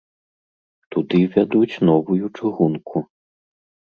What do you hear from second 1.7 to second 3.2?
новую чыгунку.